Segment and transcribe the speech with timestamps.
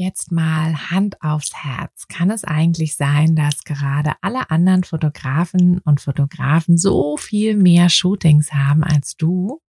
[0.00, 2.06] Jetzt mal Hand aufs Herz.
[2.06, 8.52] Kann es eigentlich sein, dass gerade alle anderen Fotografen und Fotografen so viel mehr Shootings
[8.52, 9.60] haben als du?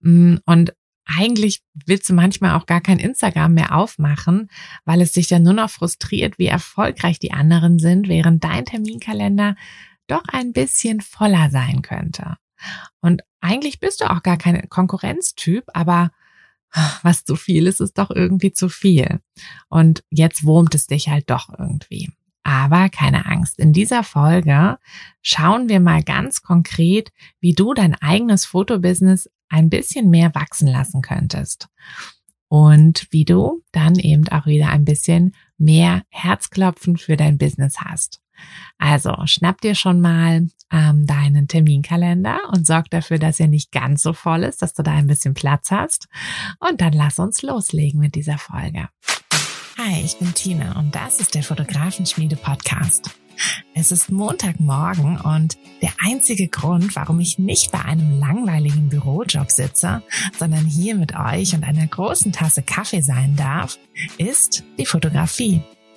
[0.00, 4.50] Mm, und eigentlich willst du manchmal auch gar kein Instagram mehr aufmachen,
[4.84, 9.54] weil es dich dann nur noch frustriert, wie erfolgreich die anderen sind, während dein Terminkalender
[10.08, 12.38] doch ein bisschen voller sein könnte.
[13.00, 16.10] Und eigentlich bist du auch gar kein Konkurrenztyp, aber
[17.02, 19.20] was zu viel ist, ist doch irgendwie zu viel.
[19.68, 22.10] Und jetzt wurmt es dich halt doch irgendwie.
[22.42, 24.78] Aber keine Angst, in dieser Folge
[25.22, 31.00] schauen wir mal ganz konkret, wie du dein eigenes Fotobusiness ein bisschen mehr wachsen lassen
[31.00, 31.68] könntest.
[32.48, 38.20] Und wie du dann eben auch wieder ein bisschen mehr Herzklopfen für dein Business hast.
[38.78, 44.02] Also schnapp dir schon mal ähm, deinen Terminkalender und sorg dafür, dass er nicht ganz
[44.02, 46.08] so voll ist, dass du da ein bisschen Platz hast.
[46.58, 48.88] Und dann lass uns loslegen mit dieser Folge.
[49.78, 53.10] Hi, ich bin Tina und das ist der Fotografenschmiede Podcast.
[53.74, 60.02] Es ist Montagmorgen und der einzige Grund, warum ich nicht bei einem langweiligen Bürojob sitze,
[60.38, 63.78] sondern hier mit euch und einer großen Tasse Kaffee sein darf,
[64.18, 65.60] ist die Fotografie.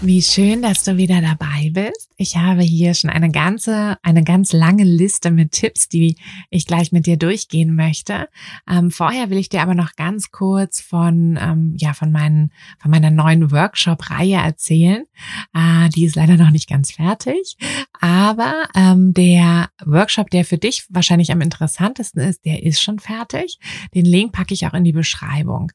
[0.00, 2.12] Wie schön, dass du wieder dabei bist.
[2.16, 6.16] Ich habe hier schon eine ganze, eine ganz lange Liste mit Tipps, die
[6.50, 8.28] ich gleich mit dir durchgehen möchte.
[8.70, 12.92] Ähm, vorher will ich dir aber noch ganz kurz von, ähm, ja, von meinen, von
[12.92, 15.04] meiner neuen Workshop-Reihe erzählen.
[15.52, 17.56] Äh, die ist leider noch nicht ganz fertig,
[18.00, 23.58] aber ähm, der Workshop, der für dich wahrscheinlich am interessantesten ist, der ist schon fertig.
[23.94, 25.72] Den Link packe ich auch in die Beschreibung.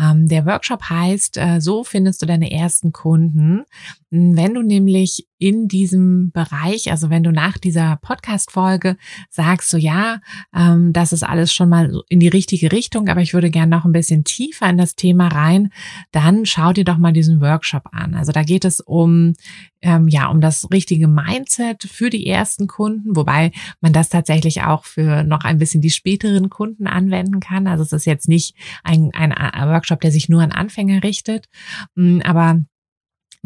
[0.00, 3.65] Ähm, der Workshop heißt, äh, so findest du deine ersten Kunden.
[4.10, 8.96] Wenn du nämlich in diesem Bereich, also wenn du nach dieser Podcast-Folge
[9.28, 10.20] sagst, so ja,
[10.54, 13.84] ähm, das ist alles schon mal in die richtige Richtung, aber ich würde gerne noch
[13.84, 15.70] ein bisschen tiefer in das Thema rein,
[16.12, 18.14] dann schau dir doch mal diesen Workshop an.
[18.14, 19.34] Also da geht es um
[19.82, 24.84] ähm, ja um das richtige Mindset für die ersten Kunden, wobei man das tatsächlich auch
[24.84, 27.66] für noch ein bisschen die späteren Kunden anwenden kann.
[27.66, 29.32] Also es ist jetzt nicht ein, ein
[29.68, 31.48] Workshop, der sich nur an Anfänger richtet,
[31.94, 32.60] mm, aber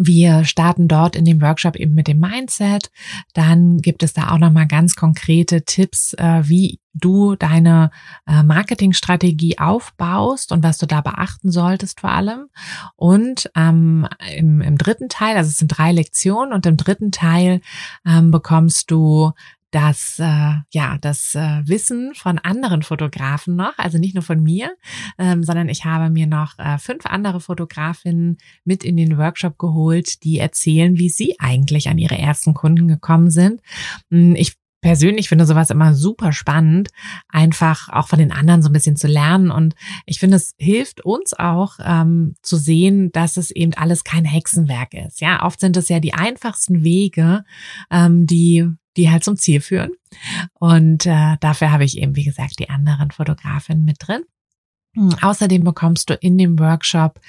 [0.02, 2.90] wir starten dort in dem Workshop eben mit dem Mindset.
[3.34, 7.90] Dann gibt es da auch nochmal ganz konkrete Tipps, äh, wie du deine
[8.26, 12.46] äh, Marketingstrategie aufbaust und was du da beachten solltest vor allem.
[12.96, 17.60] Und ähm, im, im dritten Teil, also es sind drei Lektionen und im dritten Teil
[18.06, 19.32] ähm, bekommst du
[19.70, 24.76] das äh, ja das äh, Wissen von anderen Fotografen noch, also nicht nur von mir,
[25.18, 30.24] ähm, sondern ich habe mir noch äh, fünf andere Fotografinnen mit in den Workshop geholt,
[30.24, 33.60] die erzählen, wie sie eigentlich an ihre ersten Kunden gekommen sind.
[34.10, 36.88] Hm, ich persönlich finde sowas immer super spannend,
[37.28, 39.50] einfach auch von den anderen so ein bisschen zu lernen.
[39.50, 39.74] Und
[40.06, 44.94] ich finde, es hilft uns auch ähm, zu sehen, dass es eben alles kein Hexenwerk
[44.94, 45.20] ist.
[45.20, 47.44] Ja, oft sind es ja die einfachsten Wege,
[47.90, 48.66] ähm, die
[48.96, 49.92] die halt zum Ziel führen.
[50.54, 54.22] Und äh, dafür habe ich eben, wie gesagt, die anderen Fotografinnen mit drin.
[55.22, 57.20] Außerdem bekommst du in dem Workshop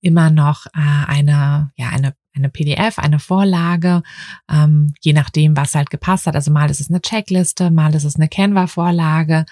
[0.00, 4.02] immer noch äh, eine, ja, eine, eine PDF, eine Vorlage,
[4.50, 6.34] ähm, je nachdem, was halt gepasst hat.
[6.34, 9.46] Also mal ist es eine Checkliste, mal ist es eine Canva-Vorlage,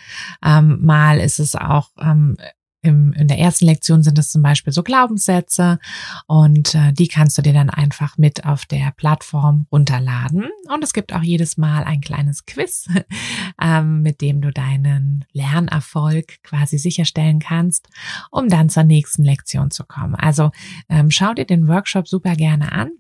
[0.45, 2.37] ähm, mal ist es auch ähm,
[2.83, 5.79] im, in der ersten Lektion sind es zum Beispiel so Glaubenssätze
[6.27, 10.49] und äh, die kannst du dir dann einfach mit auf der Plattform runterladen.
[10.73, 12.87] Und es gibt auch jedes Mal ein kleines Quiz,
[13.61, 17.89] ähm, mit dem du deinen Lernerfolg quasi sicherstellen kannst,
[18.31, 20.15] um dann zur nächsten Lektion zu kommen.
[20.15, 20.51] Also
[20.89, 22.91] ähm, schau dir den Workshop super gerne an.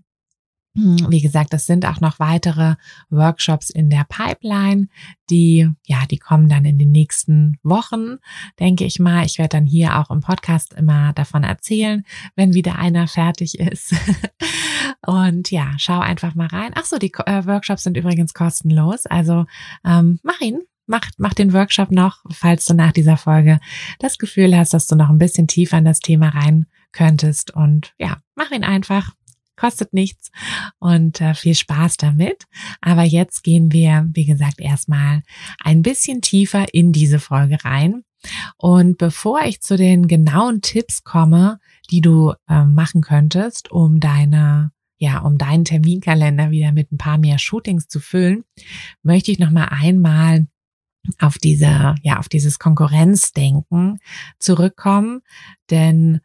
[0.79, 2.77] Hm, wie gesagt, es sind auch noch weitere
[3.11, 4.87] Workshops in der Pipeline,
[5.29, 8.19] die, ja, die kommen dann in den nächsten Wochen,
[8.61, 9.27] denke ich mal.
[9.27, 12.05] Ich werde dann hier auch im Podcast immer davon erzählen,
[12.37, 13.93] wenn wieder einer fertig ist.
[15.05, 16.71] Und ja, schau einfach mal rein.
[16.77, 19.05] Ach so, die äh, Workshops sind übrigens kostenlos.
[19.07, 19.47] Also
[19.85, 23.59] ähm, mach ihn, mach, mach den Workshop noch, falls du nach dieser Folge
[23.99, 27.53] das Gefühl hast, dass du noch ein bisschen tiefer in das Thema rein könntest.
[27.53, 29.18] Und ja, mach ihn einfach
[29.59, 30.31] kostet nichts
[30.79, 32.45] und äh, viel Spaß damit.
[32.81, 35.23] Aber jetzt gehen wir, wie gesagt, erstmal
[35.63, 38.05] ein bisschen tiefer in diese Folge rein.
[38.57, 41.59] Und bevor ich zu den genauen Tipps komme,
[41.91, 47.19] die du äh, machen könntest, um deine ja, um deinen Terminkalender wieder mit ein paar
[47.19, 48.43] mehr Shootings zu füllen,
[49.05, 50.49] möchte ich noch mal einmal
[51.21, 53.99] auf diese, ja, auf dieses Konkurrenzdenken
[54.39, 55.21] zurückkommen,
[55.71, 56.21] denn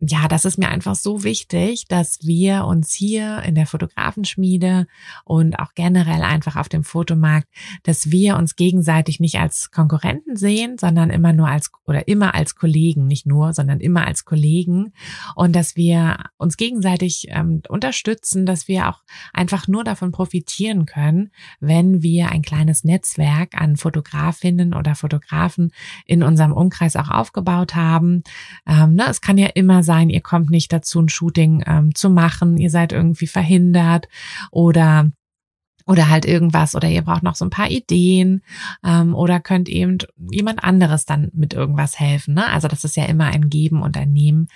[0.00, 4.86] ja, das ist mir einfach so wichtig, dass wir uns hier in der Fotografenschmiede
[5.24, 7.48] und auch generell einfach auf dem Fotomarkt,
[7.82, 12.54] dass wir uns gegenseitig nicht als Konkurrenten sehen, sondern immer nur als oder immer als
[12.54, 14.94] Kollegen, nicht nur, sondern immer als Kollegen
[15.34, 19.02] und dass wir uns gegenseitig ähm, unterstützen, dass wir auch
[19.34, 21.30] einfach nur davon profitieren können,
[21.60, 25.72] wenn wir ein kleines Netzwerk an Fotografinnen oder Fotografen
[26.06, 28.22] in unserem Umkreis auch aufgebaut haben.
[28.66, 32.56] Ähm, ne, es kann ja immer ihr kommt nicht dazu, ein Shooting ähm, zu machen,
[32.56, 34.08] ihr seid irgendwie verhindert
[34.52, 35.10] oder
[35.90, 38.42] oder halt irgendwas oder ihr braucht noch so ein paar Ideen
[38.84, 39.98] ähm, oder könnt eben
[40.30, 42.34] jemand anderes dann mit irgendwas helfen.
[42.34, 42.46] Ne?
[42.46, 44.46] Also das ist ja immer ein Geben und ein Nehmen,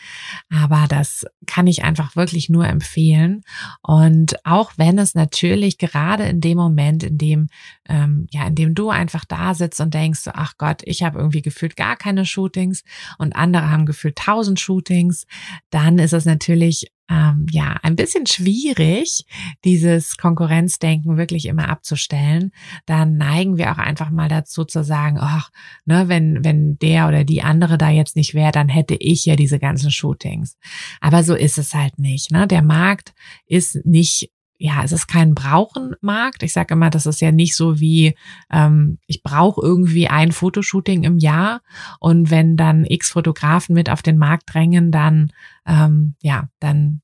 [0.49, 3.43] aber das kann ich einfach wirklich nur empfehlen.
[3.83, 7.49] Und auch wenn es natürlich gerade in dem Moment, in dem
[7.89, 11.43] ähm, ja, in dem du einfach da sitzt und denkst, ach Gott, ich habe irgendwie
[11.43, 12.85] gefühlt gar keine Shootings
[13.19, 15.27] und andere haben gefühlt tausend Shootings,
[15.71, 19.27] dann ist es natürlich ähm, ja ein bisschen schwierig,
[19.65, 22.53] dieses Konkurrenzdenken wirklich immer abzustellen.
[22.87, 25.51] Dann neigen wir auch einfach mal dazu zu sagen, ach,
[25.85, 29.37] ne, wenn wenn der oder die andere da jetzt nicht wäre, dann hätte ich ja
[29.37, 30.57] diese ganzen Shootings.
[31.01, 32.31] Aber so ist es halt nicht.
[32.31, 32.47] Ne?
[32.47, 33.15] Der Markt
[33.47, 36.43] ist nicht ja, es ist kein Brauchenmarkt.
[36.43, 38.15] Ich sage immer, das ist ja nicht so wie,
[38.53, 41.61] ähm, ich brauche irgendwie ein Fotoshooting im Jahr
[42.01, 45.33] und wenn dann x Fotografen mit auf den Markt drängen, dann,
[45.67, 47.01] ähm, ja, dann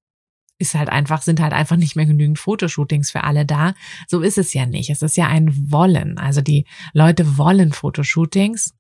[0.59, 3.75] ist halt einfach, sind halt einfach nicht mehr genügend Fotoshootings für alle da.
[4.07, 4.91] So ist es ja nicht.
[4.91, 6.19] Es ist ja ein Wollen.
[6.19, 8.75] Also die Leute wollen Fotoshootings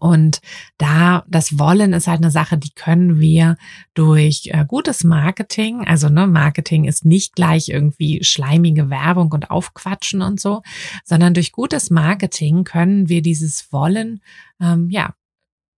[0.00, 0.40] und
[0.76, 3.56] da, das Wollen ist halt eine Sache, die können wir
[3.94, 10.20] durch äh, gutes Marketing, also ne, Marketing ist nicht gleich irgendwie schleimige Werbung und Aufquatschen
[10.20, 10.62] und so,
[11.04, 14.20] sondern durch gutes Marketing können wir dieses Wollen
[14.60, 15.14] ähm, ja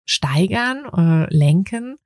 [0.04, 1.96] steigern, äh, lenken.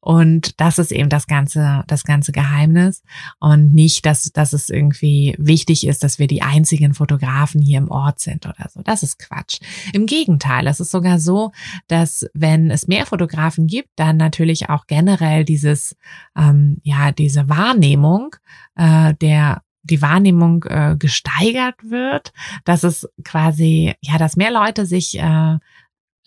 [0.00, 3.02] Und das ist eben das ganze, das ganze Geheimnis.
[3.40, 7.90] Und nicht, dass, dass es irgendwie wichtig ist, dass wir die einzigen Fotografen hier im
[7.90, 8.82] Ort sind oder so.
[8.82, 9.60] Das ist Quatsch.
[9.92, 11.52] Im Gegenteil, es ist sogar so,
[11.88, 15.96] dass wenn es mehr Fotografen gibt, dann natürlich auch generell dieses,
[16.36, 18.36] ähm, ja, diese Wahrnehmung
[18.76, 22.32] äh, der die Wahrnehmung äh, gesteigert wird,
[22.64, 25.58] dass es quasi, ja, dass mehr Leute sich äh,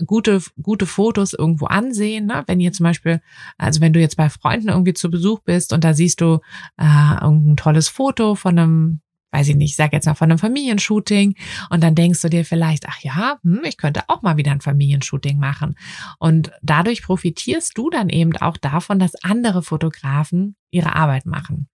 [0.05, 2.27] gute, gute Fotos irgendwo ansehen.
[2.27, 2.43] Ne?
[2.47, 3.21] Wenn ihr zum Beispiel,
[3.57, 6.39] also wenn du jetzt bei Freunden irgendwie zu Besuch bist und da siehst du
[6.77, 9.01] äh, irgendein tolles Foto von einem
[9.31, 11.35] weiß ich nicht, ich sag jetzt mal von einem Familienshooting
[11.69, 14.61] und dann denkst du dir vielleicht, ach ja, hm, ich könnte auch mal wieder ein
[14.61, 15.75] Familienshooting machen.
[16.17, 21.67] Und dadurch profitierst du dann eben auch davon, dass andere Fotografen ihre Arbeit machen.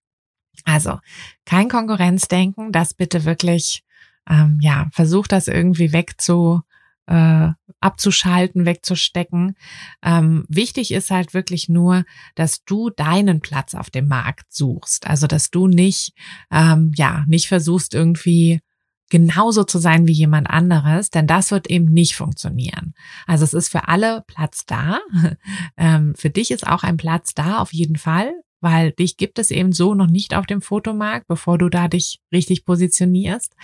[0.63, 0.99] Also
[1.45, 3.83] kein Konkurrenzdenken, das bitte wirklich,
[4.29, 6.61] ähm, ja, versuch das irgendwie wegzu,
[7.07, 9.55] äh, abzuschalten, wegzustecken.
[10.03, 12.03] Ähm, wichtig ist halt wirklich nur,
[12.35, 15.07] dass du deinen Platz auf dem Markt suchst.
[15.07, 16.13] Also dass du nicht,
[16.51, 18.61] ähm, ja, nicht versuchst irgendwie
[19.09, 22.93] genauso zu sein wie jemand anderes, denn das wird eben nicht funktionieren.
[23.27, 24.99] Also es ist für alle Platz da.
[25.77, 28.31] Ähm, für dich ist auch ein Platz da, auf jeden Fall
[28.65, 32.19] weil dich gibt es eben so noch nicht auf dem Fotomarkt, bevor du da dich
[32.33, 33.55] richtig positionierst.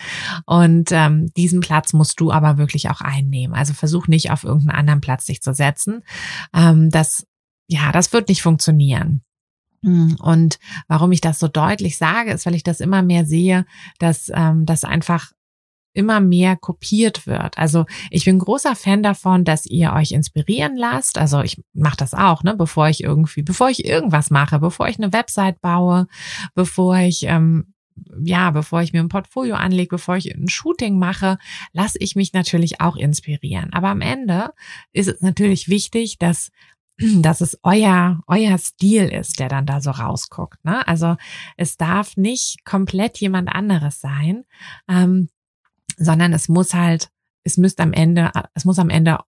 [0.45, 3.55] Und ähm, diesen Platz musst du aber wirklich auch einnehmen.
[3.55, 6.03] Also versuch nicht auf irgendeinen anderen Platz dich zu setzen.
[6.53, 7.25] Ähm, das,
[7.67, 9.23] ja, das wird nicht funktionieren.
[9.83, 13.65] Hm, und warum ich das so deutlich sage, ist, weil ich das immer mehr sehe,
[13.97, 15.31] dass ähm, das einfach
[15.93, 17.57] immer mehr kopiert wird.
[17.57, 21.17] Also ich bin großer Fan davon, dass ihr euch inspirieren lasst.
[21.17, 24.97] Also ich mache das auch, ne, bevor ich irgendwie, bevor ich irgendwas mache, bevor ich
[24.97, 26.07] eine Website baue,
[26.55, 27.73] bevor ich ähm,
[28.23, 31.37] ja, bevor ich mir ein Portfolio anlege, bevor ich ein Shooting mache,
[31.73, 33.73] lasse ich mich natürlich auch inspirieren.
[33.73, 34.53] Aber am Ende
[34.91, 36.51] ist es natürlich wichtig, dass
[37.21, 40.63] dass es euer, euer Stil ist, der dann da so rausguckt.
[40.63, 40.87] Ne?
[40.87, 41.15] Also
[41.57, 44.43] es darf nicht komplett jemand anderes sein,
[44.87, 45.29] ähm,
[46.01, 47.09] sondern es muss halt,
[47.43, 49.19] es müsst am Ende, es muss am Ende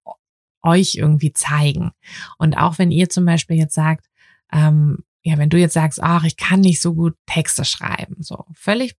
[0.61, 1.91] euch irgendwie zeigen.
[2.37, 4.09] Und auch wenn ihr zum Beispiel jetzt sagt,
[4.51, 8.45] ähm, ja, wenn du jetzt sagst, ach, ich kann nicht so gut Texte schreiben, so
[8.53, 8.95] völlig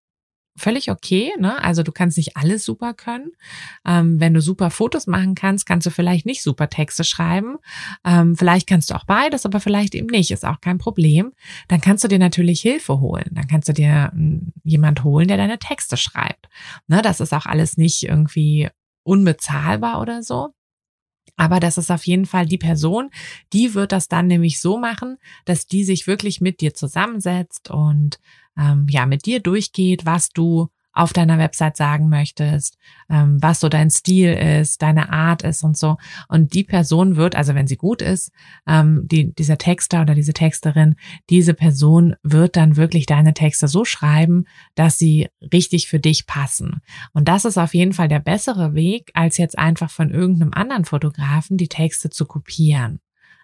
[0.56, 1.32] völlig okay.
[1.38, 1.62] Ne?
[1.62, 3.32] Also du kannst nicht alles super können.
[3.87, 7.56] Ähm, wenn du super Fotos machen kannst, kannst du vielleicht nicht super Texte schreiben.
[8.04, 10.30] Ähm, vielleicht kannst du auch beides, aber vielleicht eben nicht.
[10.30, 11.32] Ist auch kein Problem.
[11.68, 13.30] Dann kannst du dir natürlich Hilfe holen.
[13.32, 16.49] Dann kannst du dir hm, jemand holen, der deine Texte schreibt.
[16.87, 17.02] Ne?
[17.02, 18.68] Das ist auch alles nicht irgendwie
[19.02, 20.54] unbezahlbar oder so.
[21.37, 23.11] Aber das ist auf jeden Fall die Person,
[23.53, 28.19] die wird das dann nämlich so machen, dass die sich wirklich mit dir zusammensetzt und
[28.57, 32.78] ähm, ja mit dir durchgeht, was du auf deiner Website sagen möchtest,
[33.10, 35.96] ähm, was so dein Stil ist, deine Art ist und so.
[36.28, 38.30] Und die Person wird, also wenn sie gut ist,
[38.66, 40.94] ähm, die, dieser Texter oder diese Texterin,
[41.30, 44.44] diese Person wird dann wirklich deine Texte so schreiben,
[44.76, 46.80] dass sie richtig für dich passen.
[47.12, 50.84] Und das ist auf jeden Fall der bessere Weg, als jetzt einfach von irgendeinem anderen
[50.84, 53.00] Fotografen die Texte zu kopieren.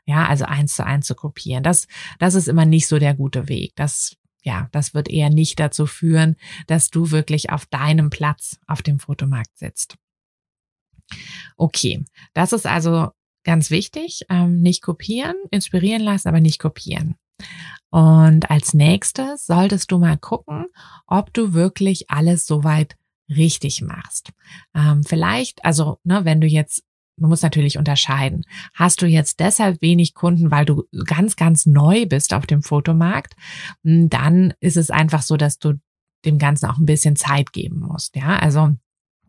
[0.06, 1.62] Ja, also eins zu eins zu kopieren.
[1.62, 1.86] Das,
[2.18, 3.72] das ist immer nicht so der gute Weg.
[3.76, 8.82] Das ja, das wird eher nicht dazu führen, dass du wirklich auf deinem Platz auf
[8.82, 9.96] dem Fotomarkt sitzt.
[11.56, 12.04] Okay,
[12.34, 13.10] das ist also
[13.44, 14.22] ganz wichtig.
[14.28, 17.16] Ähm, nicht kopieren, inspirieren lassen, aber nicht kopieren.
[17.90, 20.66] Und als nächstes solltest du mal gucken,
[21.06, 22.96] ob du wirklich alles soweit
[23.28, 24.30] richtig machst.
[24.74, 26.84] Ähm, vielleicht, also ne, wenn du jetzt
[27.20, 28.44] Du musst natürlich unterscheiden.
[28.74, 33.34] Hast du jetzt deshalb wenig Kunden, weil du ganz, ganz neu bist auf dem Fotomarkt,
[33.84, 35.74] hm, dann ist es einfach so, dass du
[36.24, 38.16] dem Ganzen auch ein bisschen Zeit geben musst.
[38.16, 38.74] Ja, also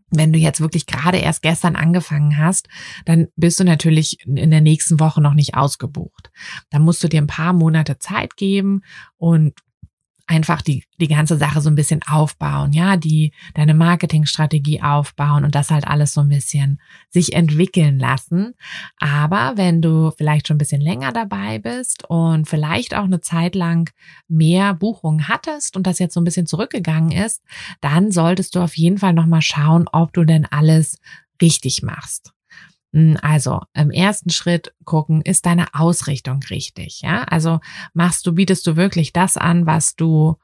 [0.10, 2.68] wenn du jetzt wirklich gerade erst gestern angefangen hast,
[3.06, 6.32] dann bist du natürlich in der nächsten Woche noch nicht ausgebucht.
[6.70, 8.82] Dann musst du dir ein paar Monate Zeit geben
[9.18, 9.54] und
[10.32, 15.56] einfach die, die ganze Sache so ein bisschen aufbauen, ja, die, deine Marketingstrategie aufbauen und
[15.56, 18.54] das halt alles so ein bisschen sich entwickeln lassen.
[18.98, 23.56] Aber wenn du vielleicht schon ein bisschen länger dabei bist und vielleicht auch eine Zeit
[23.56, 23.92] lang
[24.30, 27.44] mehr Buchungen hattest und das jetzt so ein bisschen zurückgegangen ist,
[27.82, 30.98] dann solltest du auf jeden Fall nochmal schauen, ob du denn alles
[31.42, 32.32] richtig machst.
[32.94, 37.02] Hm, also im ersten Schritt gucken, ist deine Ausrichtung richtig?
[37.02, 37.60] Ja, also
[37.94, 40.38] machst du, bietest du wirklich das an, was du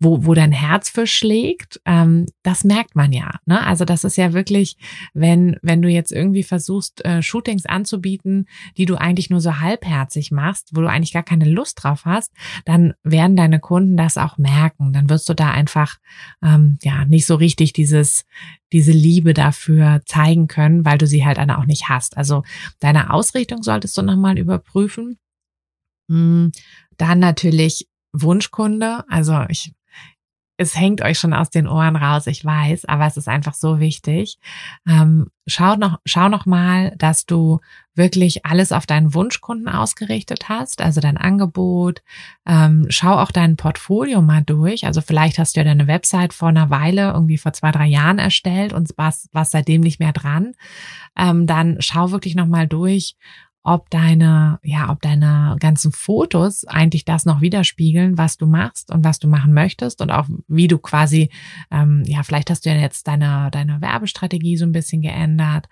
[0.00, 3.38] wo, wo dein Herz für schlägt, ähm, das merkt man ja.
[3.46, 3.64] Ne?
[3.64, 4.76] Also das ist ja wirklich,
[5.14, 10.32] wenn, wenn du jetzt irgendwie versuchst, äh, Shootings anzubieten, die du eigentlich nur so halbherzig
[10.32, 12.32] machst, wo du eigentlich gar keine Lust drauf hast,
[12.64, 14.92] dann werden deine Kunden das auch merken.
[14.92, 15.98] Dann wirst du da einfach
[16.42, 18.24] ähm, ja nicht so richtig dieses,
[18.72, 22.16] diese Liebe dafür zeigen können, weil du sie halt auch nicht hast.
[22.16, 22.42] Also
[22.80, 25.18] deine Ausrichtung solltest du nochmal überprüfen.
[26.10, 26.50] Hm,
[26.96, 29.04] dann natürlich Wunschkunde.
[29.08, 29.72] Also ich,
[30.60, 33.78] es hängt euch schon aus den Ohren raus, ich weiß, aber es ist einfach so
[33.78, 34.38] wichtig.
[34.88, 37.60] Ähm, schau noch, schau noch mal, dass du
[37.94, 42.02] wirklich alles auf deinen Wunschkunden ausgerichtet hast, also dein Angebot.
[42.44, 44.84] Ähm, schau auch dein Portfolio mal durch.
[44.84, 48.18] Also vielleicht hast du ja deine Website vor einer Weile, irgendwie vor zwei, drei Jahren
[48.18, 50.54] erstellt und was, was seitdem nicht mehr dran.
[51.16, 53.16] Ähm, dann schau wirklich noch mal durch,
[53.68, 59.04] ob deine, ja, ob deine ganzen Fotos eigentlich das noch widerspiegeln, was du machst und
[59.04, 61.28] was du machen möchtest und auch wie du quasi,
[61.70, 65.68] ähm, ja, vielleicht hast du ja jetzt deine, deine Werbestrategie so ein bisschen geändert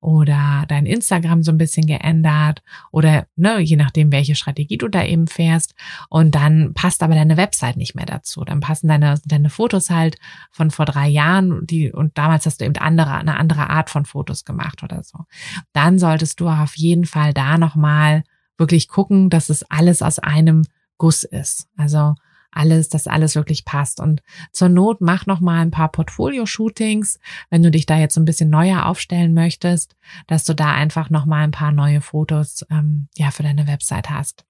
[0.00, 5.02] oder dein Instagram so ein bisschen geändert oder, ne, je nachdem, welche Strategie du da
[5.02, 5.74] eben fährst
[6.08, 8.44] und dann passt aber deine Website nicht mehr dazu.
[8.44, 10.18] Dann passen deine, deine Fotos halt
[10.52, 14.04] von vor drei Jahren, die, und damals hast du eben andere, eine andere Art von
[14.04, 15.24] Fotos gemacht oder so.
[15.72, 18.22] Dann solltest du auf jeden Fall da nochmal
[18.58, 20.64] wirklich gucken, dass es alles aus einem
[20.98, 21.68] Guss ist.
[21.76, 22.14] Also
[22.52, 24.00] alles, dass alles wirklich passt.
[24.00, 27.18] Und zur Not mach noch ein paar Portfolio-Shootings,
[27.48, 31.26] wenn du dich da jetzt ein bisschen neuer aufstellen möchtest, dass du da einfach noch
[31.26, 34.44] ein paar neue Fotos ähm, ja für deine Website hast.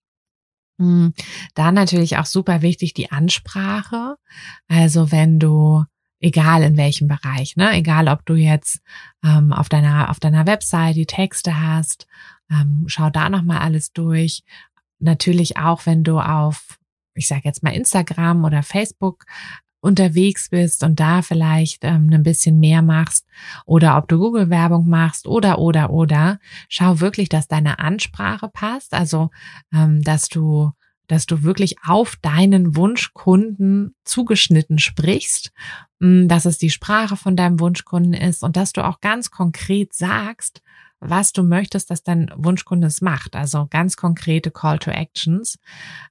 [0.79, 1.13] Hm,
[1.55, 4.17] da natürlich auch super wichtig die Ansprache.
[4.67, 5.85] Also wenn du
[6.21, 8.81] egal in welchem Bereich, ne, egal ob du jetzt
[9.25, 12.07] ähm, auf deiner auf deiner Website die Texte hast
[12.51, 14.43] ähm, schau da nochmal alles durch.
[14.99, 16.79] natürlich auch, wenn du auf,
[17.15, 19.25] ich sage jetzt mal Instagram oder Facebook
[19.81, 23.27] unterwegs bist und da vielleicht ähm, ein bisschen mehr machst
[23.65, 26.39] oder ob du Google-Werbung machst oder oder oder
[26.69, 29.31] schau wirklich, dass deine Ansprache passt, also
[29.73, 30.73] ähm, dass du
[31.07, 35.51] dass du wirklich auf deinen Wunschkunden zugeschnitten sprichst,
[35.99, 39.93] mm, dass es die Sprache von deinem Wunschkunden ist und dass du auch ganz konkret
[39.93, 40.63] sagst,
[41.01, 43.35] was du möchtest, dass dein Wunschkunde es macht.
[43.35, 45.59] Also ganz konkrete Call to Actions.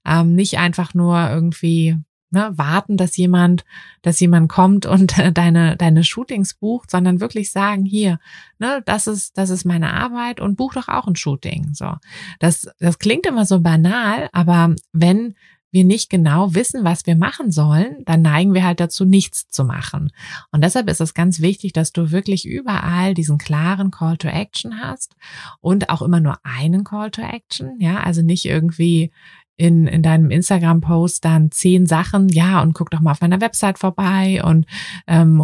[0.05, 1.97] Ähm, nicht einfach nur irgendwie
[2.31, 3.65] ne, warten, dass jemand,
[4.01, 8.19] dass jemand kommt und äh, deine, deine Shootings bucht, sondern wirklich sagen, hier,
[8.57, 11.73] ne, das ist, das ist meine Arbeit und buch doch auch ein Shooting.
[11.73, 11.95] So.
[12.39, 15.35] Das, das klingt immer so banal, aber wenn
[15.71, 19.63] wir nicht genau wissen, was wir machen sollen, dann neigen wir halt dazu, nichts zu
[19.63, 20.11] machen.
[20.51, 24.79] Und deshalb ist es ganz wichtig, dass du wirklich überall diesen klaren Call to Action
[24.81, 25.15] hast
[25.61, 27.79] und auch immer nur einen Call to Action.
[27.79, 29.11] Ja, also nicht irgendwie
[29.59, 33.77] in, in deinem Instagram-Post dann zehn Sachen, ja, und guck doch mal auf meiner Website
[33.77, 34.65] vorbei und
[35.05, 35.37] ähm,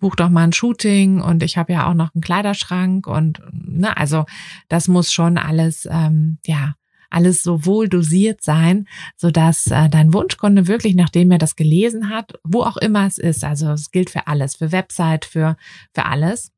[0.00, 3.96] buch doch mal ein Shooting und ich habe ja auch noch einen Kleiderschrank und ne,
[3.96, 4.24] also
[4.68, 6.74] das muss schon alles, ähm, ja,
[7.12, 12.08] alles so wohl dosiert sein, so dass äh, dein Wunschkunde wirklich, nachdem er das gelesen
[12.08, 15.56] hat, wo auch immer es ist, also es gilt für alles, für Website, für,
[15.92, 16.52] für alles,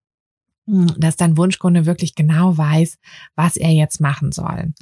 [0.67, 2.99] hm, dass dein Wunschkunde wirklich genau weiß,
[3.35, 4.73] was er jetzt machen soll.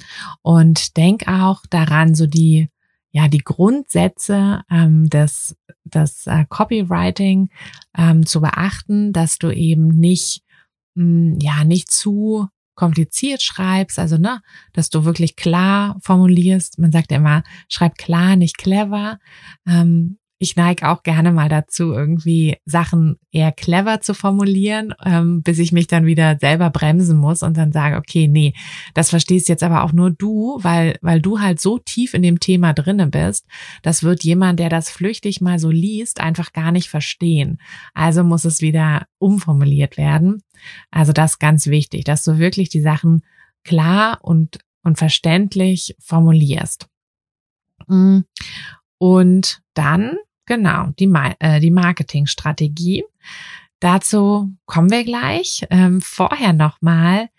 [0.41, 2.69] Und denk auch daran, so die,
[3.11, 7.49] ja, die Grundsätze ähm, des, des äh, Copywriting
[7.97, 10.43] ähm, zu beachten, dass du eben nicht,
[10.95, 14.41] mh, hm, ja, nicht zu kompliziert schreibst, also ne,
[14.73, 16.79] dass du wirklich klar formulierst.
[16.79, 19.19] Man sagt ja immer, schreib klar, nicht clever.
[19.67, 25.57] Ähm, ich neige auch gerne mal dazu, irgendwie Sachen eher clever zu formulieren, ähm, bis
[25.57, 28.53] ich mich dann wieder selber bremsen muss und dann sage, okay, nee,
[28.93, 32.41] das verstehst jetzt aber auch nur du, weil, weil du halt so tief in dem
[32.41, 33.45] Thema drinne bist.
[33.83, 37.57] Das wird jemand, der das flüchtig mal so liest, einfach gar nicht verstehen.
[37.93, 40.43] Also muss es wieder umformuliert werden.
[40.91, 43.23] Also das ganz wichtig, dass du wirklich die Sachen
[43.63, 46.89] klar und, und verständlich formulierst.
[47.87, 48.19] Mm.
[48.97, 53.03] Und dann Genau, die, äh, die Marketingstrategie.
[53.79, 55.65] Dazu kommen wir gleich.
[55.69, 57.29] Ähm, vorher nochmal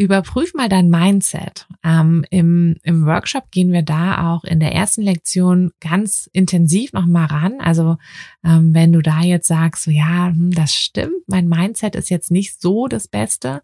[0.00, 1.66] Überprüf mal dein Mindset.
[1.82, 7.26] Ähm, im, Im Workshop gehen wir da auch in der ersten Lektion ganz intensiv nochmal
[7.26, 7.54] ran.
[7.58, 7.96] Also
[8.44, 12.30] ähm, wenn du da jetzt sagst, so ja, hm, das stimmt, mein Mindset ist jetzt
[12.30, 13.62] nicht so das Beste,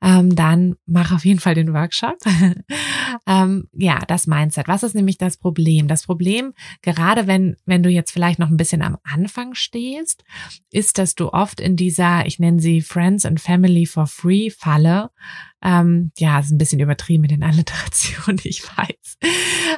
[0.00, 2.16] ähm, dann mach auf jeden Fall den Workshop.
[3.26, 4.68] ähm, ja, das Mindset.
[4.68, 5.88] Was ist nämlich das Problem?
[5.88, 10.22] Das Problem, gerade wenn, wenn du jetzt vielleicht noch ein bisschen am Anfang stehst,
[10.70, 15.10] ist, dass du oft in dieser, ich nenne sie Friends and Family for Free Falle,
[15.62, 19.18] ähm, ja, ist ein bisschen übertrieben mit den Alliterationen, ich weiß.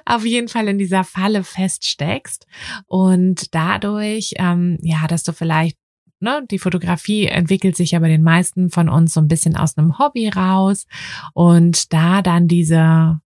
[0.05, 2.47] Auf jeden Fall in dieser Falle feststeckst
[2.87, 5.77] und dadurch, ähm, ja, dass du vielleicht
[6.21, 9.77] Ne, die Fotografie entwickelt sich ja bei den meisten von uns so ein bisschen aus
[9.77, 10.87] einem Hobby raus
[11.35, 13.21] und da dann diese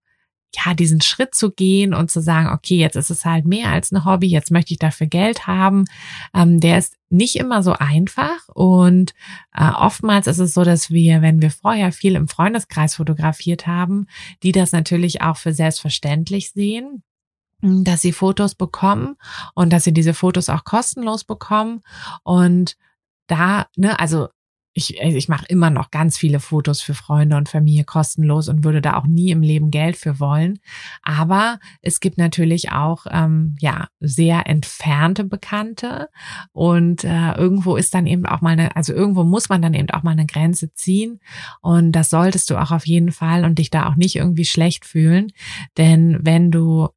[0.55, 3.93] ja, diesen Schritt zu gehen und zu sagen, okay, jetzt ist es halt mehr als
[3.93, 5.85] ein Hobby, jetzt möchte ich dafür Geld haben,
[6.35, 9.15] ähm, der ist nicht immer so einfach und
[9.55, 14.07] äh, oftmals ist es so, dass wir, wenn wir vorher viel im Freundeskreis fotografiert haben,
[14.43, 17.03] die das natürlich auch für selbstverständlich sehen
[17.61, 19.17] dass sie Fotos bekommen
[19.55, 21.83] und dass sie diese Fotos auch kostenlos bekommen
[22.23, 22.77] und
[23.27, 24.29] da, ne, also
[24.79, 28.65] ich, also ich mache immer noch ganz viele Fotos für Freunde und Familie kostenlos und
[28.65, 30.61] würde da auch nie im Leben Geld für wollen.
[31.03, 36.09] Aber es gibt natürlich auch ähm, ja sehr entfernte Bekannte
[36.53, 39.91] und äh, irgendwo ist dann eben auch mal eine, also irgendwo muss man dann eben
[39.91, 41.21] auch mal eine Grenze ziehen
[41.61, 44.85] und das solltest du auch auf jeden Fall und dich da auch nicht irgendwie schlecht
[44.85, 45.33] fühlen,
[45.77, 46.89] denn wenn du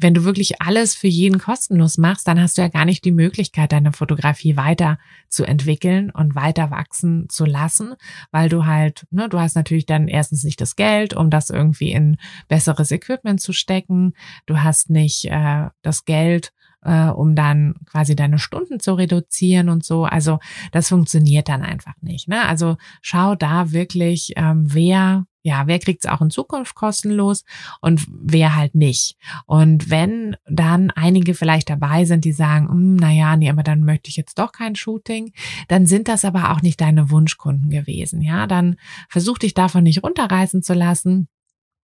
[0.00, 3.12] wenn du wirklich alles für jeden kostenlos machst, dann hast du ja gar nicht die
[3.12, 7.94] Möglichkeit, deine Fotografie weiter zu entwickeln und weiter wachsen zu lassen,
[8.30, 11.92] weil du halt, ne, du hast natürlich dann erstens nicht das Geld, um das irgendwie
[11.92, 12.16] in
[12.48, 14.14] besseres Equipment zu stecken.
[14.46, 19.84] Du hast nicht äh, das Geld, äh, um dann quasi deine Stunden zu reduzieren und
[19.84, 20.04] so.
[20.04, 20.38] Also
[20.72, 22.28] das funktioniert dann einfach nicht.
[22.28, 22.46] Ne?
[22.46, 27.44] Also schau da wirklich, ähm, wer ja, wer kriegt es auch in Zukunft kostenlos
[27.80, 29.16] und wer halt nicht.
[29.46, 34.10] Und wenn dann einige vielleicht dabei sind, die sagen, hm, naja, nee, aber dann möchte
[34.10, 35.32] ich jetzt doch kein Shooting,
[35.68, 38.20] dann sind das aber auch nicht deine Wunschkunden gewesen.
[38.20, 38.76] Ja, dann
[39.08, 41.28] versuch dich davon nicht runterreißen zu lassen,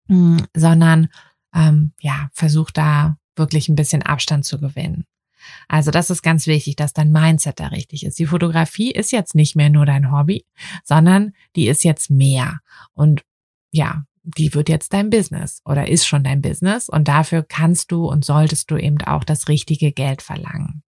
[0.07, 1.07] hm, sondern
[1.53, 5.05] ähm, ja, versuch da wirklich ein bisschen Abstand zu gewinnen.
[5.67, 8.19] Also das ist ganz wichtig, dass dein Mindset da richtig ist.
[8.19, 10.45] Die Fotografie ist jetzt nicht mehr nur dein Hobby,
[10.83, 12.59] sondern die ist jetzt mehr.
[12.93, 13.23] Und
[13.71, 18.07] ja, die wird jetzt dein Business oder ist schon dein Business und dafür kannst du
[18.07, 20.83] und solltest du eben auch das richtige Geld verlangen.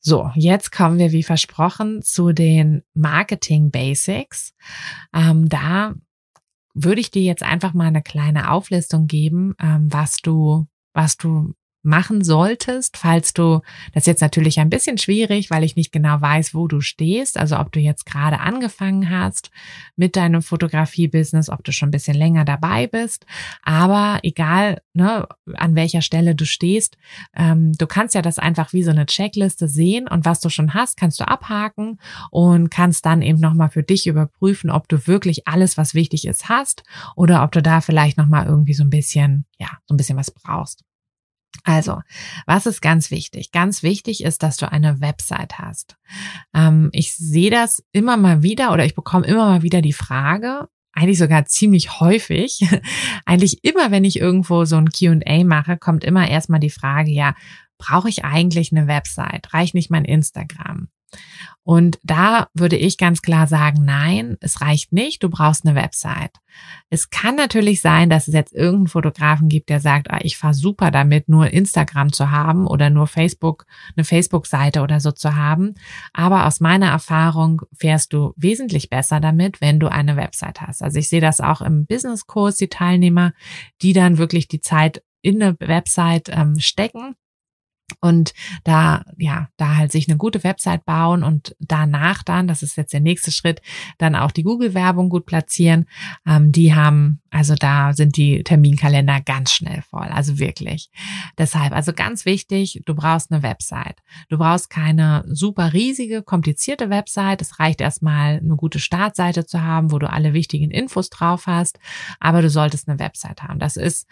[0.00, 4.54] So, jetzt kommen wir wie versprochen zu den Marketing Basics.
[5.14, 5.94] Ähm, da
[6.74, 11.54] würde ich dir jetzt einfach mal eine kleine Auflistung geben, ähm, was du, was du
[11.88, 13.60] machen solltest, falls du,
[13.92, 17.38] das ist jetzt natürlich ein bisschen schwierig, weil ich nicht genau weiß, wo du stehst,
[17.38, 19.50] also ob du jetzt gerade angefangen hast
[19.96, 23.26] mit deinem Fotografie-Business, ob du schon ein bisschen länger dabei bist,
[23.62, 26.96] aber egal, ne, an welcher Stelle du stehst,
[27.34, 30.74] ähm, du kannst ja das einfach wie so eine Checkliste sehen und was du schon
[30.74, 31.98] hast, kannst du abhaken
[32.30, 36.48] und kannst dann eben nochmal für dich überprüfen, ob du wirklich alles, was wichtig ist,
[36.48, 36.82] hast
[37.16, 40.30] oder ob du da vielleicht nochmal irgendwie so ein bisschen, ja, so ein bisschen was
[40.30, 40.84] brauchst.
[41.64, 42.00] Also,
[42.46, 43.52] was ist ganz wichtig?
[43.52, 45.96] Ganz wichtig ist, dass du eine Website hast.
[46.54, 50.68] Ähm, ich sehe das immer mal wieder oder ich bekomme immer mal wieder die Frage,
[50.92, 52.60] eigentlich sogar ziemlich häufig.
[53.24, 57.34] eigentlich immer, wenn ich irgendwo so ein QA mache, kommt immer erstmal die Frage, ja,
[57.78, 59.54] brauche ich eigentlich eine Website?
[59.54, 60.88] Reicht nicht mein Instagram?
[61.68, 66.32] Und da würde ich ganz klar sagen, nein, es reicht nicht, du brauchst eine Website.
[66.88, 70.54] Es kann natürlich sein, dass es jetzt irgendeinen Fotografen gibt, der sagt, ah, ich fahre
[70.54, 75.74] super damit, nur Instagram zu haben oder nur Facebook, eine Facebook-Seite oder so zu haben.
[76.14, 80.82] Aber aus meiner Erfahrung fährst du wesentlich besser damit, wenn du eine Website hast.
[80.82, 83.34] Also ich sehe das auch im Business-Kurs, die Teilnehmer,
[83.82, 87.14] die dann wirklich die Zeit in eine Website ähm, stecken
[88.00, 88.32] und
[88.64, 92.92] da, ja, da halt sich eine gute Website bauen und danach dann, das ist jetzt
[92.92, 93.60] der nächste Schritt,
[93.98, 95.86] dann auch die Google-Werbung gut platzieren.
[96.26, 100.90] Ähm, die haben, also da sind die Terminkalender ganz schnell voll, also wirklich.
[101.38, 104.00] Deshalb, also ganz wichtig, du brauchst eine Website.
[104.28, 107.42] Du brauchst keine super riesige, komplizierte Website.
[107.42, 111.78] Es reicht erstmal eine gute Startseite zu haben, wo du alle wichtigen Infos drauf hast,
[112.20, 113.58] aber du solltest eine Website haben.
[113.58, 114.06] Das ist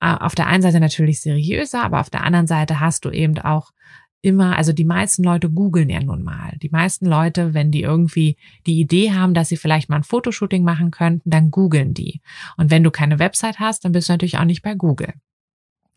[0.00, 3.72] auf der einen Seite natürlich seriöser, aber auf der anderen Seite hast du eben auch
[4.26, 6.56] immer, also die meisten Leute googeln ja nun mal.
[6.60, 10.64] Die meisten Leute, wenn die irgendwie die Idee haben, dass sie vielleicht mal ein Fotoshooting
[10.64, 12.20] machen könnten, dann googeln die.
[12.56, 15.14] Und wenn du keine Website hast, dann bist du natürlich auch nicht bei Google.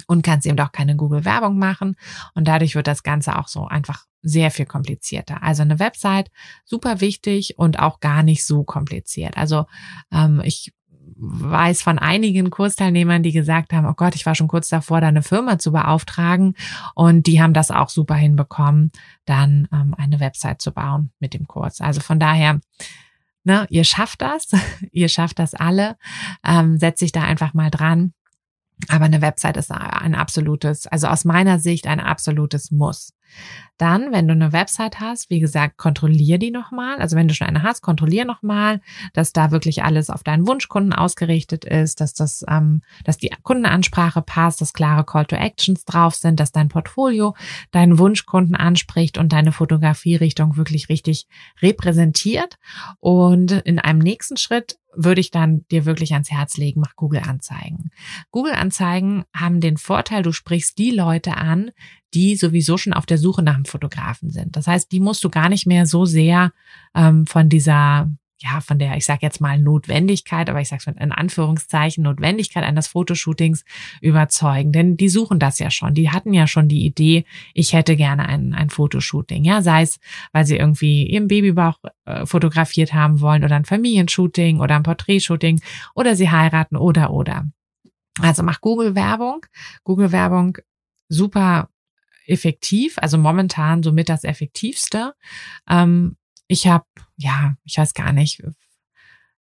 [0.08, 1.96] Und kannst eben auch keine Google-Werbung machen.
[2.34, 5.42] Und dadurch wird das Ganze auch so einfach sehr viel komplizierter.
[5.42, 6.30] Also eine Website,
[6.66, 9.38] super wichtig und auch gar nicht so kompliziert.
[9.38, 9.66] Also
[10.12, 10.72] ähm, ich
[11.22, 15.08] weiß von einigen Kursteilnehmern, die gesagt haben, oh Gott, ich war schon kurz davor, da
[15.08, 16.56] eine Firma zu beauftragen.
[16.96, 18.92] Und die haben das auch super hinbekommen,
[19.26, 21.82] dann ähm, eine Website zu bauen mit dem Kurs.
[21.82, 22.62] Also von daher,
[23.44, 24.48] ne, ihr schafft das,
[24.92, 25.98] ihr schafft das alle.
[26.46, 28.14] Ähm, setzt sich da einfach mal dran.
[28.88, 33.14] Aber eine Website ist ein absolutes, also aus meiner Sicht ein absolutes Muss.
[33.80, 36.98] Dann, wenn du eine Website hast, wie gesagt, kontrollier die nochmal.
[36.98, 38.82] Also wenn du schon eine hast, kontrollier nochmal,
[39.14, 44.22] dass da wirklich alles auf deinen Wunschkunden ausgerichtet ist, dass das, ähm, dass die Kundenansprache
[44.22, 47.36] passt, dass klare Call to Actions drauf sind, dass dein Portfolio
[47.72, 51.28] deinen Wunschkunden anspricht und deine Fotografierichtung wirklich richtig
[51.62, 52.60] repräsentiert.
[53.00, 57.22] Und in einem nächsten Schritt würde ich dann dir wirklich ans Herz legen, mach Google
[57.22, 57.92] Anzeigen.
[58.32, 61.72] Google Anzeigen haben den Vorteil, du sprichst die Leute an,
[62.14, 64.56] die sowieso schon auf der Suche nach einem Fotografen sind.
[64.56, 66.52] Das heißt, die musst du gar nicht mehr so sehr
[66.96, 68.10] ähm, von dieser
[68.42, 72.88] ja, von der, ich sage jetzt mal Notwendigkeit, aber ich sage in Anführungszeichen Notwendigkeit eines
[72.88, 73.66] Fotoshootings
[74.02, 74.72] überzeugen.
[74.72, 75.94] Denn die suchen das ja schon.
[75.94, 79.44] Die hatten ja schon die Idee, ich hätte gerne ein, ein Fotoshooting.
[79.44, 80.00] Ja, sei es,
[80.32, 85.62] weil sie irgendwie ihren Babybauch äh, fotografiert haben wollen oder ein Familienshooting oder ein Porträtshooting
[85.94, 87.46] oder sie heiraten oder oder.
[88.22, 89.46] Also mach Google Werbung.
[89.84, 90.58] Google Werbung
[91.10, 91.70] super
[92.30, 95.14] effektiv, also momentan somit das effektivste.
[95.70, 96.16] Ähm,
[96.48, 96.86] ich habe,
[97.18, 98.42] ja, ich weiß gar nicht,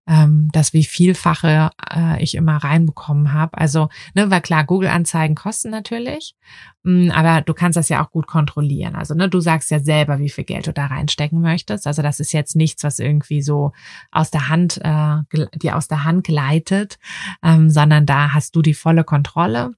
[0.10, 3.58] ähm, das wie vielfache äh, ich immer reinbekommen habe.
[3.58, 6.36] Also, ne, weil klar, Google-Anzeigen kosten natürlich,
[6.84, 8.96] mh, mm, aber du kannst das ja auch gut kontrollieren.
[8.96, 11.86] Also, ne, du sagst ja selber, wie viel Geld du da reinstecken möchtest.
[11.86, 13.72] Also, das ist jetzt nichts, was irgendwie so
[14.12, 15.18] aus der Hand, äh,
[15.58, 16.98] dir aus der Hand gleitet,
[17.44, 19.76] ähm, sondern da hast du die volle Kontrolle.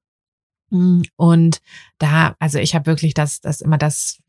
[1.15, 1.61] Und
[1.97, 4.21] da, also ich habe wirklich das, das immer das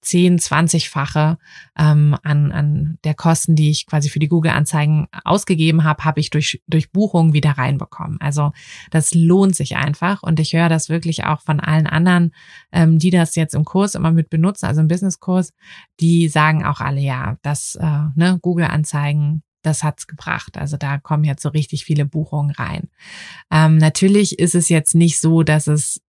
[0.00, 1.36] 10, 20-fache
[1.78, 6.30] ähm, an, an der Kosten, die ich quasi für die Google-Anzeigen ausgegeben habe, habe ich
[6.30, 8.20] durch, durch Buchungen wieder reinbekommen.
[8.20, 8.52] Also
[8.90, 12.32] das lohnt sich einfach und ich höre das wirklich auch von allen anderen,
[12.72, 15.52] ähm, die das jetzt im Kurs immer mit benutzen, also im Business-Kurs,
[16.00, 20.56] die sagen auch alle, ja, dass äh, ne, Google-Anzeigen das hat's gebracht.
[20.56, 22.88] Also da kommen jetzt so richtig viele Buchungen rein.
[23.50, 26.00] Ähm, natürlich ist es jetzt nicht so, dass es,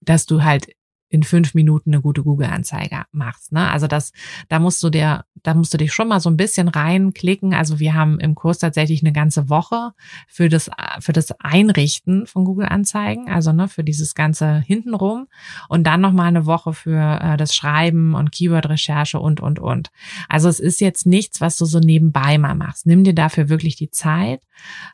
[0.00, 0.66] dass du halt
[1.12, 3.52] in fünf Minuten eine gute Google-Anzeige machst.
[3.52, 3.70] Ne?
[3.70, 4.12] Also das,
[4.48, 7.52] da musst du dir, da musst du dich schon mal so ein bisschen reinklicken.
[7.52, 9.92] Also wir haben im Kurs tatsächlich eine ganze Woche
[10.26, 10.70] für das,
[11.00, 15.28] für das Einrichten von Google-Anzeigen, also ne, für dieses ganze hintenrum
[15.68, 19.90] und dann noch mal eine Woche für äh, das Schreiben und Keyword-Recherche und und und.
[20.30, 22.86] Also es ist jetzt nichts, was du so nebenbei mal machst.
[22.86, 24.40] Nimm dir dafür wirklich die Zeit.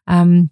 [0.09, 0.51] Ähm,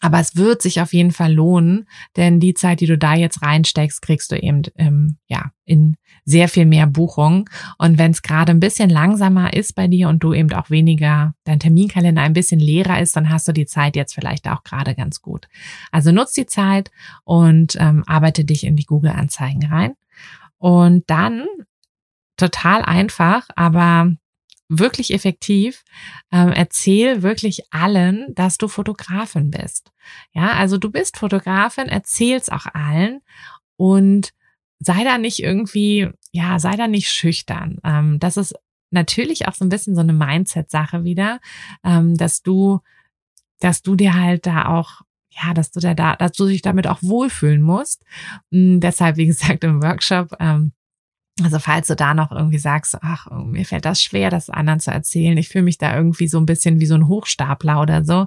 [0.00, 3.42] aber es wird sich auf jeden Fall lohnen, denn die Zeit, die du da jetzt
[3.42, 7.44] reinsteckst, kriegst du eben ähm, ja in sehr viel mehr Buchungen.
[7.78, 11.34] Und wenn es gerade ein bisschen langsamer ist bei dir und du eben auch weniger,
[11.44, 14.94] dein Terminkalender ein bisschen leerer ist, dann hast du die Zeit jetzt vielleicht auch gerade
[14.94, 15.46] ganz gut.
[15.92, 16.90] Also nutz die Zeit
[17.24, 19.94] und ähm, arbeite dich in die Google-Anzeigen rein.
[20.58, 21.46] Und dann
[22.36, 24.12] total einfach, aber
[24.68, 25.84] wirklich effektiv.
[26.32, 29.92] Ähm, erzähl wirklich allen, dass du Fotografin bist.
[30.32, 33.20] Ja, also du bist Fotografin, erzähl's auch allen
[33.76, 34.32] und
[34.78, 37.78] sei da nicht irgendwie, ja, sei da nicht schüchtern.
[37.84, 38.54] Ähm, das ist
[38.90, 41.40] natürlich auch so ein bisschen so eine Mindset-Sache wieder,
[41.84, 42.80] ähm, dass du,
[43.60, 45.02] dass du dir halt da auch
[45.42, 48.02] ja, dass du da, dass du dich damit auch wohlfühlen musst.
[48.50, 50.72] Hm, deshalb, wie gesagt, im Workshop ähm,
[51.42, 54.90] also falls du da noch irgendwie sagst, ach, mir fällt das schwer, das anderen zu
[54.90, 58.26] erzählen, ich fühle mich da irgendwie so ein bisschen wie so ein Hochstapler oder so,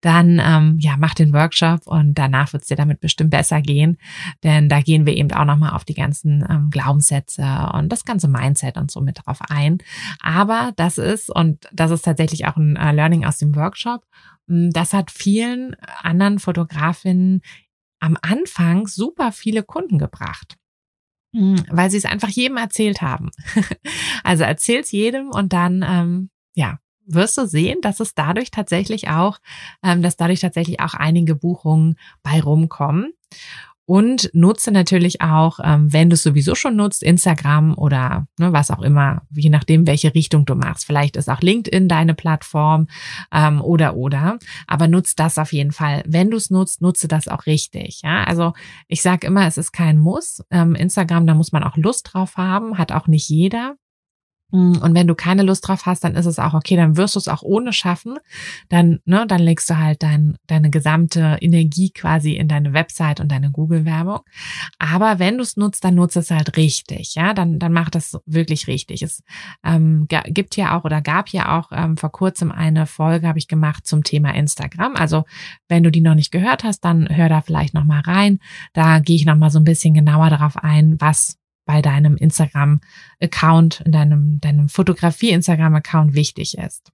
[0.00, 3.98] dann ähm, ja, mach den Workshop und danach wird es dir damit bestimmt besser gehen,
[4.42, 8.26] denn da gehen wir eben auch nochmal auf die ganzen ähm, Glaubenssätze und das ganze
[8.26, 9.78] Mindset und so mit drauf ein.
[10.20, 14.04] Aber das ist, und das ist tatsächlich auch ein äh, Learning aus dem Workshop,
[14.48, 17.42] hm, das hat vielen anderen Fotografinnen
[18.00, 20.56] am Anfang super viele Kunden gebracht.
[21.32, 23.30] Hm, weil sie es einfach jedem erzählt haben.
[24.24, 29.38] also erzähl's jedem und dann, ähm, ja, wirst du sehen, dass es dadurch tatsächlich auch,
[29.82, 33.12] ähm, dass dadurch tatsächlich auch einige Buchungen bei rumkommen.
[33.90, 38.70] Und nutze natürlich auch, ähm, wenn du es sowieso schon nutzt, Instagram oder ne, was
[38.70, 40.86] auch immer, je nachdem, welche Richtung du machst.
[40.86, 42.86] Vielleicht ist auch LinkedIn deine Plattform
[43.34, 44.38] ähm, oder oder.
[44.68, 46.04] Aber nutzt das auf jeden Fall.
[46.06, 48.02] Wenn du es nutzt, nutze das auch richtig.
[48.04, 48.52] Ja, also
[48.86, 50.40] ich sage immer, es ist kein Muss.
[50.52, 53.74] Ähm, Instagram, da muss man auch Lust drauf haben, hat auch nicht jeder.
[54.50, 57.14] Mm, und wenn du keine Lust drauf hast, dann ist es auch okay, dann wirst
[57.14, 58.18] du es auch ohne schaffen.
[58.68, 63.30] Dann, ne, dann legst du halt dein, deine gesamte Energie quasi in deine Website und
[63.30, 64.20] deine Google-Werbung.
[64.78, 68.18] Aber wenn du es nutzt, dann nutzt es halt richtig, ja, dann, dann mach das
[68.26, 69.02] wirklich richtig.
[69.02, 69.22] Es
[69.64, 73.48] ähm, gibt ja auch oder gab ja auch ähm, vor kurzem eine Folge, habe ich
[73.48, 74.96] gemacht zum Thema Instagram.
[74.96, 75.24] Also
[75.68, 78.38] wenn du die noch nicht gehört hast, dann hör da vielleicht noch mal rein.
[78.72, 81.39] Da gehe ich noch mal so ein bisschen genauer darauf ein, was
[81.70, 86.90] bei deinem Instagram-Account, in deinem, deinem Fotografie-Instagram-Account wichtig ist.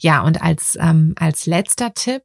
[0.00, 2.22] Ja, und als, ähm, als letzter Tipp,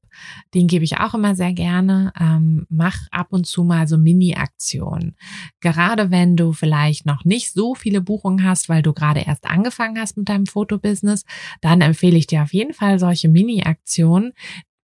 [0.56, 5.16] den gebe ich auch immer sehr gerne, ähm, mach ab und zu mal so Mini-Aktionen.
[5.60, 10.00] Gerade wenn du vielleicht noch nicht so viele Buchungen hast, weil du gerade erst angefangen
[10.00, 11.24] hast mit deinem Fotobusiness,
[11.62, 14.34] dann empfehle ich dir auf jeden Fall solche Mini-Aktionen,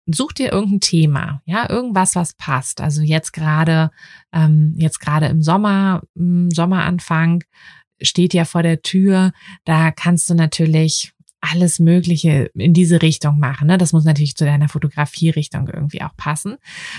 [0.07, 2.81] such dir irgendein Thema, ja, irgendwas, was passt.
[2.81, 3.91] Also jetzt gerade,
[4.33, 7.45] ähm, jetzt gerade im Sommer, im Sommeranfang
[8.03, 9.33] steht ja vor der Tür.
[9.65, 11.14] Da kannst du natürlich
[11.51, 13.69] alles Mögliche in diese Richtung machen.
[13.69, 13.79] Ne?
[13.79, 16.57] Das muss natürlich zu deiner Fotografie-Richtung irgendwie auch passen.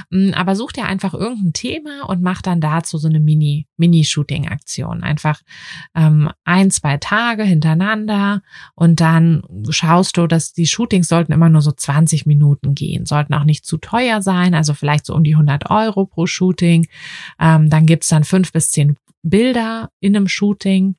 [0.10, 5.04] Mm, aber such dir einfach irgendein Thema und mach dann dazu so eine Mini, Mini-Shooting-Aktion.
[5.04, 5.42] Einfach
[5.96, 8.42] ähm, ein, zwei Tage hintereinander
[8.76, 13.34] und dann schaust du, dass die Shootings sollten immer nur so 20 Minuten gehen, sollten
[13.34, 16.88] auch nicht zu teuer sein, also vielleicht so um die 100 Euro pro Shooting.
[17.40, 20.96] Ähm, dann gibt's dann fünf bis zehn Bilder in einem Shooting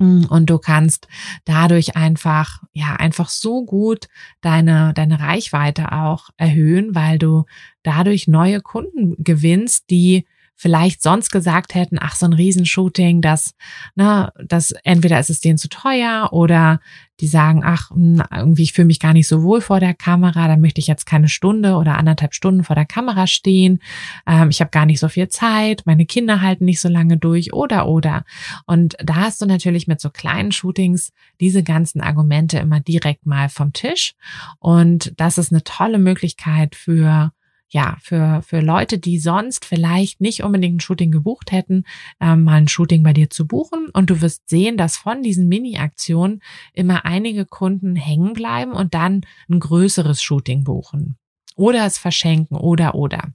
[0.00, 1.08] und du kannst
[1.44, 4.08] dadurch einfach, ja, einfach so gut
[4.40, 7.44] deine, deine Reichweite auch erhöhen, weil du
[7.82, 10.24] dadurch neue Kunden gewinnst, die
[10.60, 13.54] vielleicht sonst gesagt hätten, ach, so ein Riesenshooting, das,
[13.94, 16.80] ne, das entweder ist es denen zu teuer oder
[17.20, 20.58] die sagen, ach, irgendwie, ich fühle mich gar nicht so wohl vor der Kamera, da
[20.58, 23.80] möchte ich jetzt keine Stunde oder anderthalb Stunden vor der Kamera stehen,
[24.26, 27.54] ähm, ich habe gar nicht so viel Zeit, meine Kinder halten nicht so lange durch
[27.54, 28.24] oder oder.
[28.66, 33.48] Und da hast du natürlich mit so kleinen Shootings diese ganzen Argumente immer direkt mal
[33.48, 34.12] vom Tisch.
[34.58, 37.32] Und das ist eine tolle Möglichkeit für
[37.70, 41.84] ja, für, für Leute, die sonst vielleicht nicht unbedingt ein Shooting gebucht hätten,
[42.20, 43.88] ähm, mal ein Shooting bei dir zu buchen.
[43.92, 49.22] Und du wirst sehen, dass von diesen Mini-Aktionen immer einige Kunden hängen bleiben und dann
[49.48, 51.16] ein größeres Shooting buchen.
[51.54, 53.32] Oder es verschenken oder oder.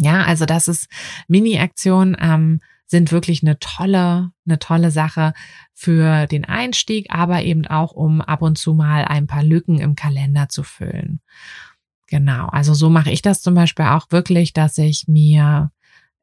[0.00, 0.88] Ja, also das ist
[1.28, 5.32] Mini-Aktionen ähm, sind wirklich eine tolle, eine tolle Sache
[5.74, 9.94] für den Einstieg, aber eben auch, um ab und zu mal ein paar Lücken im
[9.94, 11.20] Kalender zu füllen.
[12.10, 15.70] Genau, also so mache ich das zum Beispiel auch wirklich, dass ich mir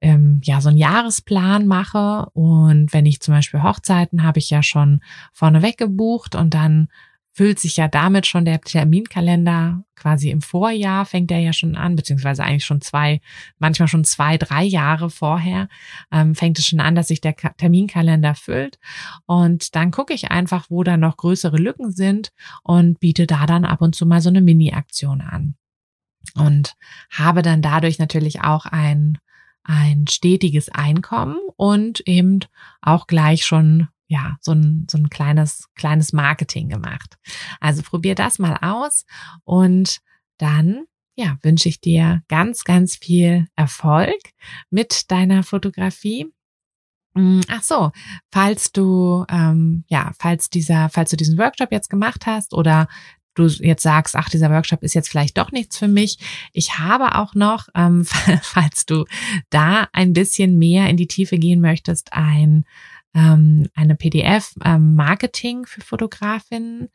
[0.02, 4.62] ähm, ja so einen Jahresplan mache und wenn ich zum Beispiel Hochzeiten habe ich ja
[4.63, 5.00] schon
[5.32, 6.89] vorneweg gebucht und dann
[7.32, 11.95] füllt sich ja damit schon der Terminkalender quasi im Vorjahr fängt er ja schon an,
[11.95, 13.21] beziehungsweise eigentlich schon zwei,
[13.58, 15.69] manchmal schon zwei, drei Jahre vorher
[16.12, 18.80] ähm, fängt es schon an, dass sich der Terminkalender füllt.
[19.26, 22.32] Und dann gucke ich einfach, wo da noch größere Lücken sind
[22.63, 25.56] und biete da dann ab und zu mal so eine Mini-Aktion an.
[26.36, 26.75] Und
[27.12, 29.17] habe dann dadurch natürlich auch ein,
[29.63, 32.39] ein stetiges Einkommen und eben
[32.82, 37.17] auch gleich schon ja, so ein, so ein kleines, kleines Marketing gemacht.
[37.60, 39.06] Also probier das mal aus
[39.43, 39.99] und
[40.38, 44.17] dann, ja, wünsche ich dir ganz, ganz viel Erfolg
[44.69, 46.32] mit deiner Fotografie.
[47.15, 47.91] Mm, ach so,
[48.32, 52.88] falls du, ähm, ja, falls dieser, falls du diesen Workshop jetzt gemacht hast oder
[53.38, 56.17] du jetzt sagst, ach, dieser Workshop ist jetzt vielleicht doch nichts für mich.
[56.54, 58.06] Ich habe auch noch, ähm,
[58.41, 59.06] falls du
[59.50, 62.65] da ein bisschen mehr in die Tiefe gehen möchtest, ein
[63.13, 66.89] ähm, eine PDF ähm, Marketing für Fotografinnen.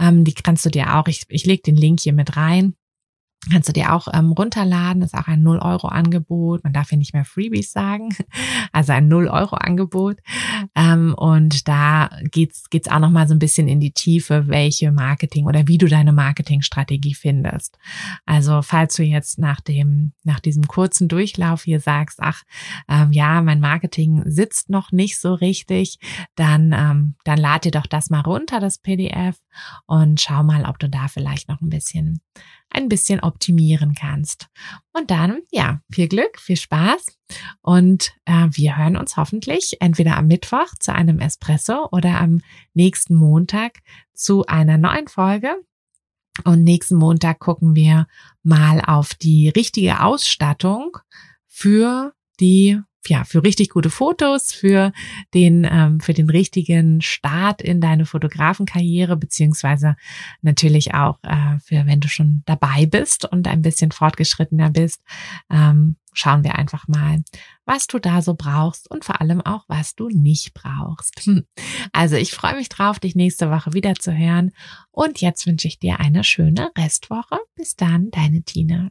[0.00, 2.74] Ähm, die kannst du dir auch, ich, ich lege den Link hier mit rein.
[3.50, 6.64] Kannst du dir auch ähm, runterladen, ist auch ein 0-Euro-Angebot.
[6.64, 8.10] Man darf ja nicht mehr Freebies sagen,
[8.72, 10.18] also ein 0-Euro-Angebot.
[10.74, 15.46] Ähm, und da geht's geht's auch nochmal so ein bisschen in die Tiefe, welche Marketing
[15.46, 17.78] oder wie du deine Marketingstrategie findest.
[18.26, 22.42] Also falls du jetzt nach dem, nach diesem kurzen Durchlauf hier sagst, ach,
[22.88, 25.98] ähm, ja, mein Marketing sitzt noch nicht so richtig,
[26.34, 29.36] dann, ähm, dann lad dir doch das mal runter, das PDF,
[29.86, 32.20] und schau mal, ob du da vielleicht noch ein bisschen
[32.70, 34.48] ein bisschen optimieren kannst.
[34.92, 37.18] Und dann, ja, viel Glück, viel Spaß
[37.62, 42.40] und äh, wir hören uns hoffentlich entweder am Mittwoch zu einem Espresso oder am
[42.74, 43.78] nächsten Montag
[44.14, 45.56] zu einer neuen Folge.
[46.44, 48.06] Und nächsten Montag gucken wir
[48.42, 50.98] mal auf die richtige Ausstattung
[51.46, 54.92] für die ja, für richtig gute Fotos, für
[55.34, 59.96] den, ähm, für den richtigen Start in deine Fotografenkarriere, beziehungsweise
[60.42, 65.02] natürlich auch äh, für, wenn du schon dabei bist und ein bisschen fortgeschrittener bist,
[65.50, 67.22] ähm, schauen wir einfach mal,
[67.64, 71.24] was du da so brauchst und vor allem auch, was du nicht brauchst.
[71.24, 71.44] Hm.
[71.92, 74.52] Also ich freue mich drauf, dich nächste Woche wieder zu hören
[74.90, 77.38] und jetzt wünsche ich dir eine schöne Restwoche.
[77.54, 78.90] Bis dann, deine Tina.